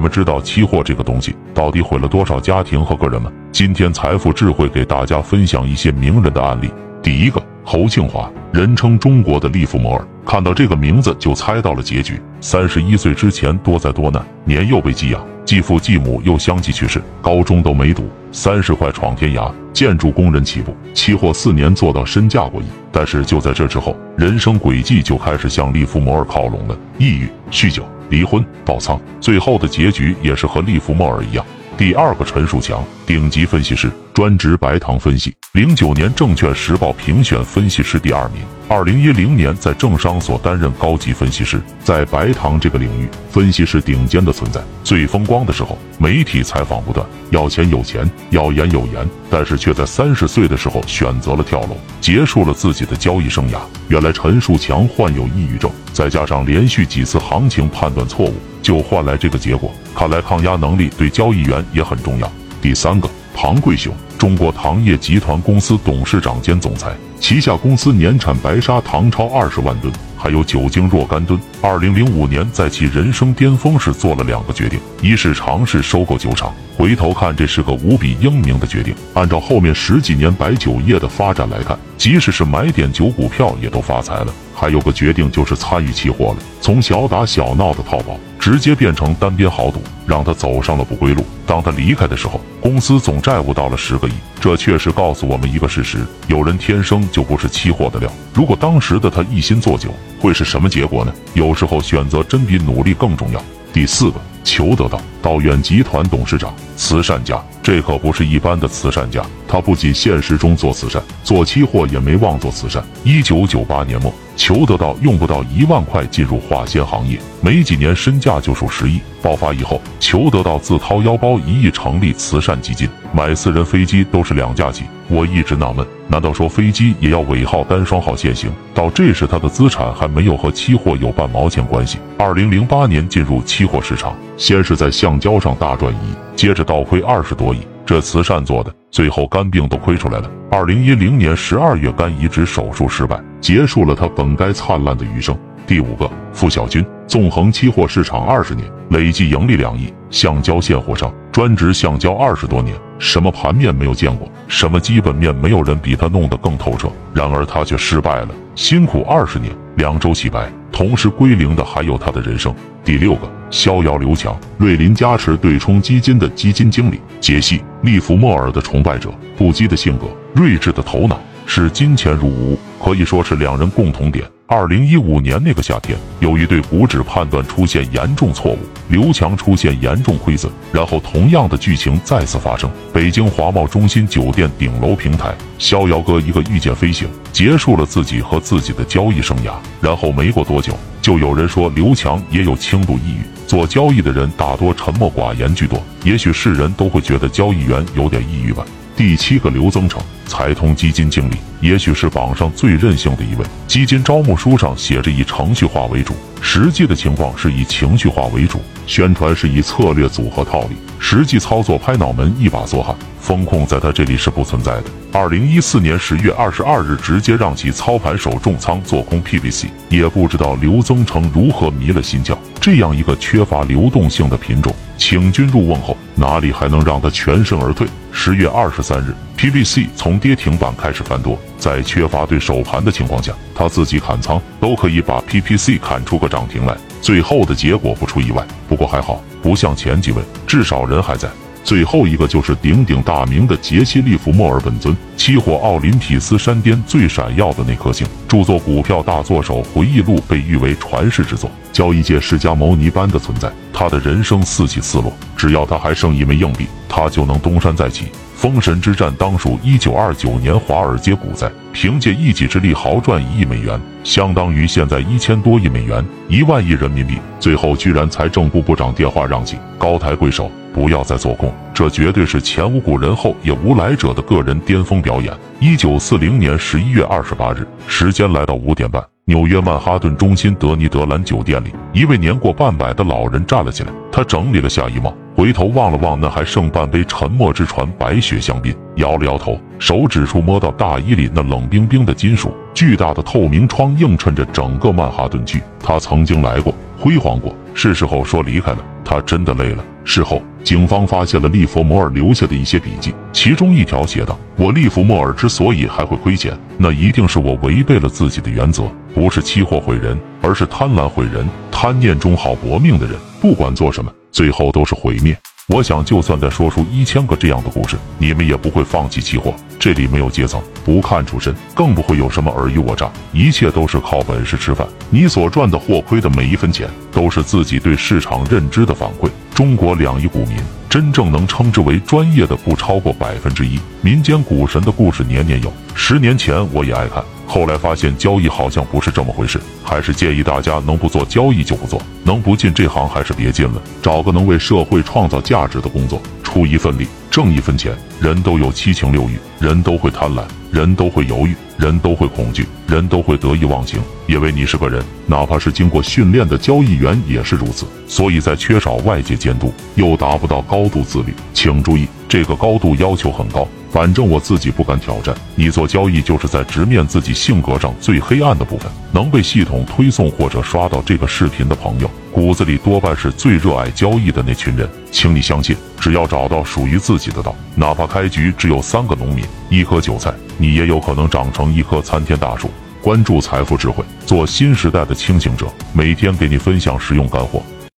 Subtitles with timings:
[0.00, 3.30] 你们知道期货这个东西到底毁了多少家庭和个人吗？
[3.52, 6.70] 今天财富智慧给大家分享一些名人的案例。
[7.02, 10.02] 第一个，侯庆华，人称中国的利弗莫尔。
[10.24, 12.18] 看到这个名字就猜到了结局。
[12.40, 18.08] 三十一岁之前多灾多难，年幼被寄养，继父继母又相继去世，高中都没读。
[18.32, 22.64] 三十块闯天涯，建筑工人起步，期货四年做到身价过亿。
[22.90, 27.84] 但是就在这之后，人生轨迹就开始向利弗莫尔靠拢了：抑郁、酗酒。
[28.10, 31.44] 离婚、爆仓，最后的结局也是和利弗莫尔一样。
[31.78, 35.34] 第二个，陈树强，顶级分析师，专职白糖分析。
[35.52, 38.42] 零九年证券时报评选分析师第二名。
[38.68, 44.60] 二零一零年在证商所担任高级分析师，在白糖这个领域，分析是顶尖的存在。
[44.84, 53.58] 最风光的时候，媒体采访不断，要钱有钱，要颜有颜，但是却在三十岁的时候选择了跳楼，结束了自己的交易生涯。
[53.88, 58.34] 原来陈树强患有抑郁症，再加上连续几次行情判断错误。
[58.62, 62.32] 就换来这个结果，看来抗压能力对交易员也很重要。
[62.62, 71.40] 第三个，庞贵雄，中国糖业集团公司董事长兼总裁，旗下公司年产白砂糖超二十万吨，还有酒精若干吨。
[71.62, 78.94] 二零零五年，在其人生巅峰时做了两个决定：一是尝试收购酒厂，回头看这是个无比英明的决定。
[79.14, 84.26] 按照后面十几年白酒业的发展来看，即使是买点酒股票也都发财了。
[84.54, 88.20] 还有个决定就是参与期货了，从小打小闹的套保。
[88.40, 91.24] 直接变成单边豪赌，让他走上了不归路。
[91.46, 94.12] 当他离开的时候，公司总债务到了十个亿。
[94.40, 98.10] 这确实告诉我们一个事实：有人天生就不是期货的料。
[98.32, 101.12] 如果当时的他一心做酒，会是什么结果呢？
[101.34, 103.44] 有时候选择真比努力更重要。
[103.72, 107.40] 第四个，裘德道，道远集团董事长，慈善家。
[107.62, 112.82] 这可不是一般的慈善家，他不仅现实中做慈善，做期货也没忘做慈善。
[113.04, 118.98] 一九九八年末，裘德道用不到一万块进入化纤行业，没几年身价就数十亿。
[119.22, 124.84] 爆发以后，裘德道自掏腰包一亿成立慈善基金，买私人飞机都是两架起。
[125.08, 128.50] 我一直纳闷，难道说飞机也要尾号单双号限行？
[128.74, 131.98] 到这时，他的资产还没有和期货有半毛钱关系。
[132.18, 137.60] 二零零八年进入期货市场，先是在橡胶上大赚一亿，接着倒亏二十多亿。
[137.86, 140.28] 这慈善做的，最后肝病都亏出来了。
[140.50, 145.36] 二零一零年十二月，肝移植手术失败，结束了他本该灿烂的余生。
[145.64, 156.88] 第五个，付小军，纵横期货市场二十年，累计盈利两亿，橡胶现货商，专职橡胶二十多年，什么盘面没有见过，什么基本面没有人比他弄得更透彻。
[157.12, 162.54] 然而他却失败了，辛苦二十年，两周洗白，同时归零的还有他的人生。
[162.84, 163.28] 第六个。
[163.50, 174.24] 逍遥刘强，瑞林加持对冲基金的基金经理，杰西·利弗莫尔的崇拜者，不羁的性格，睿智的头脑，视金钱如无物，可以说是两人共同点。
[174.46, 178.58] 二零一五年那个夏天，由于对股指判断出现严重错误，
[178.88, 180.52] 刘强出现严重亏损。
[180.72, 189.52] 然后同样的剧情再次发生，北京华贸中心酒店顶楼平台，逍遥哥一个御剑飞行，结束了自己和自己的交易生涯。
[189.80, 193.20] 然后没过多久，就有人说刘强也有轻度抑郁。
[193.46, 198.64] 做交易的人大多沉默寡言居多，也许世人都会觉得交易员有点抑郁吧。
[199.00, 203.46] 第七个刘增成，财通基金经理，也许是榜上最任性的一位。
[203.66, 206.12] 基金招募书上写着以程序化为主，
[206.42, 208.60] 实际的情况是以情绪化为主。
[208.86, 212.94] 宣传是以策略组合套利，实际操作拍脑门一把梭哈。
[213.18, 214.84] 风控在他这里是不存在的。
[215.12, 222.36] 二零一四年十月二十二日，直接让其操盘手重仓做空 PVC，也不知道刘增成如何迷了心窍。
[222.60, 227.86] 这样一个缺乏流动性的品种，请君入瓮后，哪里还能让他全身而退？
[228.12, 236.76] 十月二十三日，PBC 从跌停板开始翻多，在缺乏对手盘的情况下，他自己砍仓都可以把 PPC 砍出个涨停来。
[237.00, 241.26] 最后的结果不出意外，不过还好，不像前几位，至少人还在。
[241.64, 253.50] 最后一个就是鼎鼎大名的杰西·利弗莫尔本尊，期货奥林匹斯山巅最闪耀的那颗星，著作《股票大作手回忆录》被誉为传世之作，交易界释迦牟尼般的存在。
[253.72, 258.06] 他的人生四起四落，只要他还剩一枚硬币，他就能东山再起。
[258.40, 267.18] 封神之战当属一九二九年华尔街股灾，凭借一己之力豪赚一亿美元，相当于现在一千多亿美元，一万亿人民币。
[267.38, 270.50] 最后居然财政部部长电话让进，高抬贵手。
[270.72, 275.34] 不要再做空，这绝对是前无古人后也无来者的个人巅峰表演。
[275.58, 295.62] 一九四零年十一月二十八日，时间来到五点半，纽约曼哈顿中心德尼德兰酒店里，一位年过半百的老人站了起来，他整理了下衣帽，回头望了望那还剩半杯沉默之船白雪香槟，摇了摇头，手指处摸到大衣里那冷冰冰的金属，巨大的透明窗映衬着整个曼哈顿区。
[295.82, 298.78] 他曾经来过，辉煌过，是时候说离开了。
[299.02, 299.84] 他真的累了。
[300.04, 308.84] 事后，警方发现了利弗摩尔留下的一些笔记，其中一条写道：“我利弗摩尔之所以还会亏钱，那一定是我违背了自己的原则，
[309.14, 311.48] 不是期货毁人，而是贪婪毁人。
[311.70, 315.36] 贪念中好搏命的人，不管做什么，最后都是毁灭。”
[315.68, 319.54] 我想，就算再说出一千个这样的故事，你们也不会放弃期货。
[319.78, 324.84] 这里没有阶层，不看出身，更不会有什么尔虞我诈，一切都是靠本事吃饭。
[325.10, 329.30] 你所赚的或亏的每一分钱，都是自己对市场认知的反馈。
[329.54, 330.56] 中国两亿股民，
[330.88, 333.78] 真正能称之为专业的不超过百分之一。
[334.02, 337.22] 民间股神的故事年年有，十年前我也爱看。
[337.50, 347.92] 后来发现交易好像不是这么回事，还是建议大家能不做交易就不做，能不进这行还是别进了，找个能为社会创造价值的工作，出一份力，挣一分钱。
[348.20, 353.98] 人都有七情六欲，人都会贪婪，人都会犹豫，人都会恐惧，人都会得意忘形，
[354.28, 357.84] 因为你是个人，哪怕是经过训练的交易员也是如此。
[358.06, 361.34] 所以在缺少外界监督，又达不到高度自律。
[361.52, 363.66] 请注意，这个高度要求很高。
[363.90, 365.34] 反正我自己不敢挑战。
[365.54, 368.90] 你做交易就是在直面自己性格上最黑暗的部分。
[369.12, 374.88] 能被系统推送或者刷到这个视频的朋友，骨子里多半是最热爱交易的那群人。
[375.10, 382.70] 请你相信，只要找到属于自己的道，哪怕开局只有三个农民、一颗韭菜，你也有可能长成一棵参天大树。
[383.02, 387.62] 关注财富智慧，做新时代的清醒者，每天给你分享实用干货。